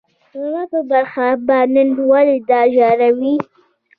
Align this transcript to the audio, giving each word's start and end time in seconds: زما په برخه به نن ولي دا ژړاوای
زما 0.41 0.63
په 0.71 0.79
برخه 0.91 1.27
به 1.45 1.57
نن 1.73 1.89
ولي 2.09 2.37
دا 2.49 2.61
ژړاوای 2.75 3.35